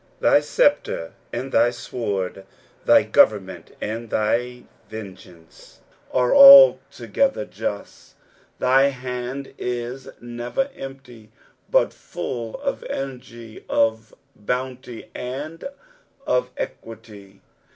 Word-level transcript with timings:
Thy 0.19 0.39
sceptre 0.39 1.13
and 1.31 1.51
thy 1.51 1.69
sword, 1.69 2.43
thj 2.87 3.11
government 3.11 3.75
and 3.79 4.09
thy 4.09 4.63
vengeance, 4.89 5.79
are 6.11 6.33
altogether 6.33 7.45
just. 7.45 8.15
Thy 8.57 8.85
hand 8.87 9.53
is 9.59 10.09
never 10.19 10.71
empty, 10.75 11.29
but 11.69 11.93
full 11.93 12.59
of 12.61 12.81
energy, 12.85 13.63
of 13.69 14.15
bounty, 14.35 15.07
and 15.13 15.65
of 16.25 16.49
equity. 16.57 17.41